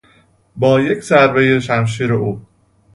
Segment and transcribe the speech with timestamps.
[0.55, 2.45] با یک ضربهی شمشیر او